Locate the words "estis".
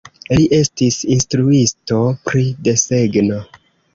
0.59-0.95